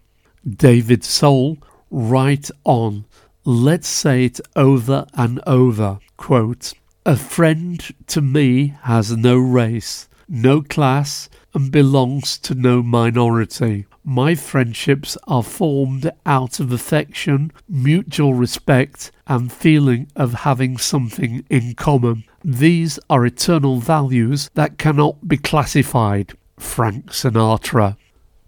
David 0.46 1.02
Soul, 1.02 1.56
right 1.94 2.50
on. 2.64 3.04
Let's 3.44 3.88
say 3.88 4.24
it 4.24 4.40
over 4.56 5.06
and 5.14 5.40
over. 5.46 6.00
Quote, 6.16 6.72
a 7.06 7.16
friend 7.16 7.82
to 8.08 8.20
me 8.20 8.74
has 8.82 9.16
no 9.16 9.36
race, 9.36 10.08
no 10.28 10.62
class, 10.62 11.28
and 11.52 11.70
belongs 11.70 12.38
to 12.38 12.54
no 12.54 12.82
minority. 12.82 13.86
My 14.02 14.34
friendships 14.34 15.16
are 15.28 15.42
formed 15.42 16.10
out 16.26 16.60
of 16.60 16.72
affection, 16.72 17.52
mutual 17.68 18.34
respect, 18.34 19.12
and 19.26 19.52
feeling 19.52 20.08
of 20.16 20.34
having 20.34 20.78
something 20.78 21.44
in 21.48 21.74
common. 21.74 22.24
These 22.42 22.98
are 23.08 23.24
eternal 23.24 23.78
values 23.78 24.50
that 24.54 24.78
cannot 24.78 25.28
be 25.28 25.36
classified. 25.36 26.32
Frank 26.58 27.12
Sinatra. 27.12 27.96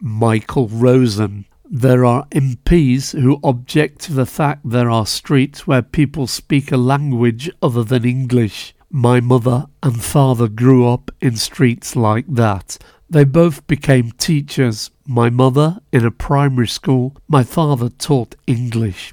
Michael 0.00 0.68
Rosen. 0.68 1.46
There 1.68 2.04
are 2.04 2.26
MPs 2.26 3.20
who 3.20 3.40
object 3.42 4.00
to 4.02 4.12
the 4.12 4.24
fact 4.24 4.70
there 4.70 4.88
are 4.88 5.04
streets 5.04 5.66
where 5.66 5.82
people 5.82 6.28
speak 6.28 6.70
a 6.70 6.76
language 6.76 7.50
other 7.60 7.82
than 7.82 8.04
English. 8.04 8.72
My 8.88 9.18
mother 9.18 9.66
and 9.82 10.00
father 10.00 10.46
grew 10.46 10.88
up 10.88 11.10
in 11.20 11.36
streets 11.36 11.96
like 11.96 12.26
that. 12.28 12.78
They 13.10 13.24
both 13.24 13.66
became 13.66 14.12
teachers. 14.12 14.92
My 15.08 15.28
mother 15.28 15.80
in 15.92 16.06
a 16.06 16.12
primary 16.12 16.68
school, 16.68 17.16
my 17.26 17.42
father 17.42 17.88
taught 17.88 18.36
English. 18.46 19.12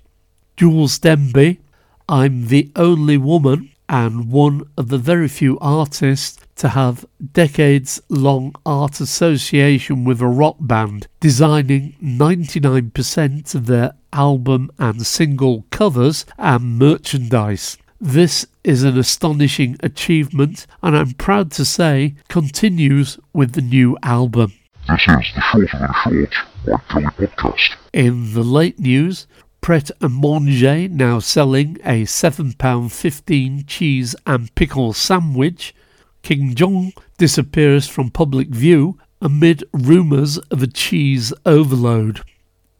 Joolz 0.55 1.01
Denby, 1.01 1.59
I'm 2.07 2.49
the 2.49 2.71
only 2.75 3.17
woman 3.17 3.71
and 3.93 4.31
one 4.31 4.63
of 4.75 4.87
the 4.87 4.97
very 4.97 5.27
few 5.27 5.55
artists 5.59 6.43
to 6.55 6.69
have 6.69 7.05
decades 7.31 8.01
long 8.09 8.51
art 8.65 8.99
association 8.99 10.03
with 10.03 10.19
a 10.19 10.25
rock 10.27 10.55
band, 10.59 11.05
designing 11.19 11.95
99% 12.01 13.53
of 13.53 13.67
their 13.67 13.93
album 14.11 14.71
and 14.79 15.05
single 15.05 15.63
covers 15.69 16.25
and 16.39 16.79
merchandise. 16.79 17.77
This 18.01 18.47
is 18.63 18.81
an 18.81 18.97
astonishing 18.97 19.77
achievement, 19.83 20.65
and 20.81 20.97
I'm 20.97 21.13
proud 21.13 21.51
to 21.51 21.63
say 21.63 22.15
continues 22.29 23.19
with 23.31 23.53
the 23.53 23.61
new 23.61 23.95
album. 24.01 24.53
This 24.89 25.01
is 25.01 25.31
the 25.35 25.41
Short 25.51 25.69
and 25.71 25.95
Short 26.03 26.33
Mike 26.65 26.87
Kelly 26.89 27.27
podcast. 27.27 27.75
In 27.93 28.33
the 28.33 28.43
late 28.43 28.79
news, 28.79 29.27
Pret 29.63 29.91
a 30.01 30.09
Manger 30.09 30.89
now 30.89 31.19
selling 31.19 31.77
a 31.85 32.03
£7.15 32.03 33.65
cheese 33.65 34.13
and 34.27 34.53
pickle 34.55 34.91
sandwich. 34.91 35.73
King 36.21 36.53
Jong 36.53 36.91
disappears 37.17 37.87
from 37.87 38.11
public 38.11 38.49
view 38.49 38.99
amid 39.21 39.63
rumours 39.71 40.37
of 40.51 40.61
a 40.61 40.67
cheese 40.67 41.31
overload. 41.45 42.25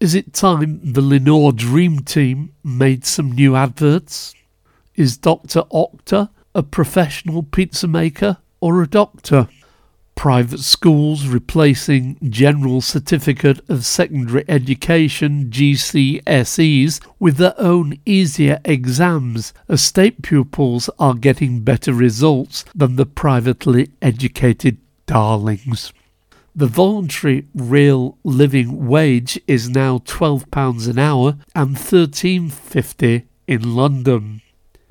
Is 0.01 0.13
it 0.13 0.33
time 0.33 0.81
the 0.83 0.99
Lenore 0.99 1.53
Dream 1.53 1.99
Team 1.99 2.51
made 2.65 3.05
some 3.05 3.31
new 3.31 3.55
adverts? 3.55 4.33
Is 4.93 5.15
Dr. 5.15 5.61
Oetker 5.71 6.31
a 6.53 6.63
professional 6.63 7.43
pizza 7.43 7.87
maker 7.87 8.39
or 8.59 8.83
a 8.83 8.89
doctor? 8.89 9.47
Private 10.15 10.59
schools 10.59 11.27
replacing 11.27 12.17
General 12.29 12.79
Certificate 12.81 13.59
of 13.69 13.83
Secondary 13.85 14.45
Education 14.47 15.49
GCSEs 15.49 17.01
with 17.19 17.37
their 17.37 17.55
own 17.57 17.99
easier 18.05 18.59
exams 18.63 19.53
as 19.67 19.81
state 19.81 20.21
pupils 20.21 20.89
are 20.97 21.15
getting 21.15 21.59
better 21.61 21.93
results 21.93 22.63
than 22.73 22.95
the 22.95 23.05
privately 23.05 23.89
educated 24.01 24.77
darlings. 25.07 25.91
The 26.55 26.67
voluntary 26.67 27.47
real 27.55 28.19
living 28.23 28.85
wage 28.87 29.41
is 29.47 29.69
now 29.69 29.97
£12 29.97 30.87
an 30.87 30.99
hour 30.99 31.37
and 31.55 31.75
£13.50 31.75 33.23
in 33.47 33.75
London. 33.75 34.42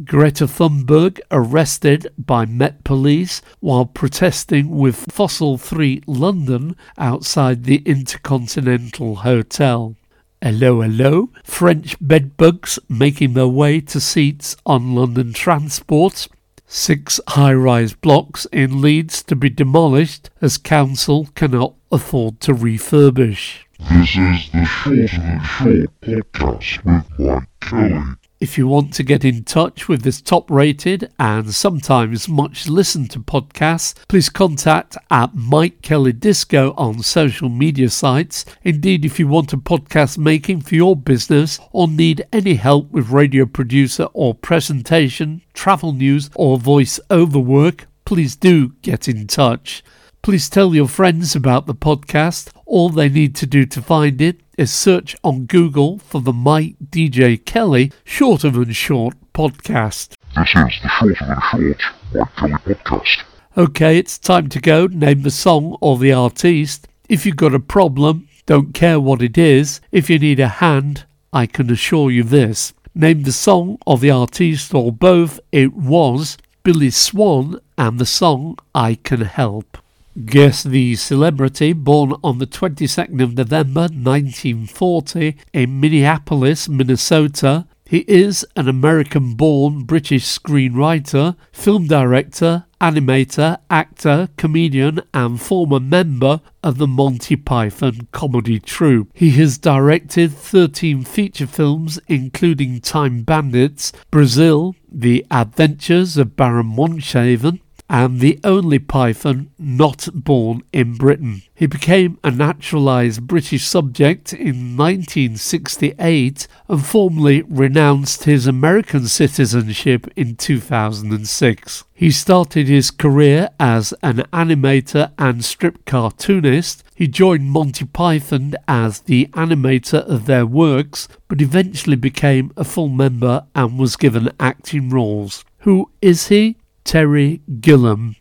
Greta 0.05 0.47
Thunberg 0.47 1.21
arrested 1.31 2.13
by 2.19 2.47
Met 2.47 2.83
Police 2.83 3.43
while 3.61 3.85
protesting 3.85 4.71
with 4.71 5.13
Fossil 5.13 5.59
Free 5.59 6.03
London 6.07 6.77
outside 6.99 7.65
the 7.65 7.83
Intercontinental 7.85 9.17
Hotel. 9.17 9.95
Hello, 10.41 10.81
hello. 10.81 11.31
French 11.45 11.95
bedbugs 12.01 12.79
making 12.89 13.35
their 13.35 13.47
way 13.47 13.81
to 13.81 14.01
seats 14.01 14.57
on 14.67 14.95
London 14.95 15.33
transport. 15.33 16.27
Six 16.67 17.21
high 17.29 17.53
rise 17.53 17.93
blocks 17.93 18.47
in 18.47 18.81
Leeds 18.81 19.23
to 19.25 19.37
be 19.37 19.51
demolished 19.51 20.31
as 20.41 20.59
council 20.59 21.29
cannot 21.35 21.75
afford 21.93 22.41
to 22.41 22.55
refurbish. 22.55 23.59
This 23.79 24.17
is 24.17 24.51
the 24.51 24.65
Shorter 24.65 25.19
Than 25.19 25.41
Short 25.45 26.01
podcast 26.01 26.85
with 26.85 27.19
Mike 27.19 27.49
Kelly. 27.61 28.03
If 28.43 28.59
you 28.59 28.67
want 28.67 28.93
to 28.95 29.05
get 29.05 29.25
in 29.25 29.45
touch 29.45 29.89
with 29.89 30.03
this 30.03 30.21
top 30.21 30.51
rated 30.51 31.13
and 31.17 31.55
sometimes 31.55 32.29
much 32.29 32.67
listened 32.67 33.13
to 33.13 33.21
podcast, 33.21 33.95
please 34.09 34.29
contact 34.29 34.97
at 35.13 35.33
Mike 35.33 35.81
Kelly 35.81 36.13
Disco 36.13 36.75
on 36.77 37.05
social 37.05 37.49
media 37.49 37.89
sites. 37.89 38.45
Indeed, 38.65 39.05
if 39.05 39.21
you 39.21 39.29
want 39.29 39.53
a 39.53 39.59
podcast 39.59 40.19
making 40.19 40.63
for 40.63 40.75
your 40.75 40.97
business 40.97 41.61
or 41.71 41.87
need 41.87 42.27
any 42.33 42.55
help 42.55 42.91
with 42.91 43.11
radio 43.11 43.47
producer 43.47 44.09
or 44.13 44.35
presentation, 44.35 45.43
travel 45.55 45.93
news, 45.93 46.29
or 46.35 46.59
voice 46.59 46.99
over 47.11 47.39
work, 47.39 47.87
please 48.05 48.35
do 48.35 48.71
get 48.83 49.07
in 49.07 49.29
touch. 49.29 49.85
Please 50.23 50.49
tell 50.49 50.73
your 50.73 50.87
friends 50.87 51.35
about 51.35 51.67
the 51.67 51.75
podcast. 51.75 52.53
All 52.65 52.91
they 52.91 53.09
need 53.09 53.35
to 53.35 53.45
do 53.45 53.67
to 53.67 53.83
find 53.83 54.21
it 54.21 54.41
is 54.57 54.73
search 54.73 55.17
on 55.25 55.47
Google 55.47 55.99
for 55.99 56.21
the 56.21 56.33
Mike 56.33 56.77
DJ 56.91 57.45
Kelly 57.45 57.91
Shorter 58.05 58.49
Than 58.51 58.71
Short 58.71 59.17
podcast. 59.35 60.15
This 60.37 60.49
is 60.55 60.81
the 60.81 60.89
Shorter 60.89 61.27
Than 61.27 61.41
Short 61.51 61.83
Mike 62.15 62.37
Kelly 62.37 62.75
podcast. 62.77 63.25
Okay, 63.57 63.99
it's 63.99 64.17
time 64.17 64.49
to 64.51 64.61
go. 64.61 64.87
Name 64.87 65.23
the 65.23 65.31
song 65.33 65.77
or 65.81 65.99
the 65.99 66.13
artiste. 66.13 66.87
If 67.09 67.27
you've 67.27 67.35
got 67.35 67.53
a 67.53 67.59
problem, 67.59 68.29
don't 68.47 68.75
care 68.75 69.01
what 69.01 69.23
it 69.23 69.37
is. 69.37 69.81
If 69.91 70.09
you 70.09 70.21
need 70.21 70.39
a 70.39 70.47
hand, 70.47 71.05
I 71.33 71.47
can 71.47 71.69
assure 71.69 72.13
you 72.13 72.23
this. 72.23 72.75
Name 72.95 73.25
the 73.25 73.33
song 73.33 73.77
or 73.85 73.99
the 73.99 74.13
artiste 74.13 74.73
or 74.73 74.93
both. 74.93 75.41
It 75.51 75.73
was 75.73 76.39
Billy 76.63 76.91
Swan 76.91 77.59
and 77.77 77.99
the 77.99 78.07
song 78.07 78.57
I 78.73 78.95
Can 79.03 79.23
Help. 79.23 79.79
Guess 80.15 80.65
the 80.65 80.95
celebrity, 80.97 81.73
born 81.73 82.13
on 82.23 82.37
the 82.37 82.47
22nd 82.47 83.23
of 83.23 83.35
November 83.35 83.81
1940 83.81 85.39
in 85.55 85.81
Minneapolis, 85.81 86.69
Minnesota. 86.69 87.67
He 87.87 88.01
is 88.01 88.47
an 88.55 88.69
American 88.69 89.37
born 89.37 89.85
British 89.85 90.27
screenwriter, 90.27 91.37
film 91.51 91.87
director, 91.87 92.67
animator, 92.79 93.57
actor, 93.71 94.29
comedian, 94.37 95.01
and 95.15 95.41
former 95.41 95.81
member 95.81 96.43
of 96.63 96.77
the 96.77 96.87
Monty 96.87 97.37
Python 97.37 98.07
comedy 98.13 98.61
troupe. 98.61 99.09
He 99.15 99.31
has 99.31 99.57
directed 99.57 100.33
13 100.33 101.05
feature 101.05 101.47
films, 101.47 101.99
including 102.07 102.83
Time 102.83 103.23
Bandits, 103.23 103.93
Brazil, 104.11 104.77
The 104.91 105.25
Adventures 105.31 106.19
of 106.19 106.37
Baron 106.37 106.67
Munchausen, 106.67 107.61
and 107.89 108.21
the 108.21 108.41
only 108.43 108.79
python 108.79 109.51
not 109.59 110.09
born 110.15 110.63
in 110.73 110.95
Britain. 110.95 111.43
He 111.55 111.67
became 111.67 112.19
a 112.25 112.31
naturalised 112.31 113.27
British 113.27 113.65
subject 113.65 114.33
in 114.33 114.77
1968 114.77 116.49
and 116.69 116.85
formally 116.85 117.43
renounced 117.43 118.25
his 118.25 118.47
American 118.47 119.07
citizenship 119.07 120.07
in 120.17 120.37
2006. 120.37 121.85
He 121.93 122.11
started 122.11 122.67
his 122.67 122.91
career 122.91 123.51
as 123.61 123.93
an 124.03 124.25
animator 124.33 125.13
and 125.19 125.45
strip 125.45 125.85
cartoonist. 125.85 126.83
He 126.95 127.07
joined 127.07 127.51
Monty 127.51 127.85
Python 127.85 128.55
as 128.67 129.01
the 129.01 129.27
animator 129.35 130.01
of 130.09 130.27
their 130.27 130.47
works, 130.47 131.09
but 131.29 131.43
eventually 131.43 131.97
became 131.97 132.53
a 132.57 132.65
full 132.65 132.89
member 132.89 133.45
and 133.55 133.79
was 133.79 133.97
given 133.97 134.33
acting 134.41 134.89
roles. 134.89 135.45
Who 135.59 135.91
is 136.01 136.29
he? 136.29 136.57
Terry 136.85 137.41
Gilliam. 137.61 138.17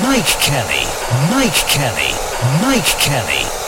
Mike 0.03 0.25
Kelly, 0.41 0.87
Mike 1.31 1.69
Kelly, 1.69 2.15
Mike 2.63 2.99
Kelly. 2.99 3.64